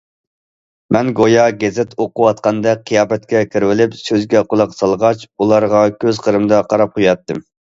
مەن 0.95 1.09
گويا 1.17 1.43
گېزىت 1.63 1.93
ئوقۇۋاتقاندەك 2.05 2.81
قىياپەتكە 2.87 3.43
كىرىۋېلىپ 3.57 3.95
سۆزىگە 4.01 4.43
قۇلاق 4.55 4.75
سالغاچ، 4.79 5.23
ئۇلارغا 5.29 5.85
كۆز 6.01 6.25
قىرىمدا 6.27 6.65
قاراپ 6.75 6.99
قوياتتىم. 6.99 7.45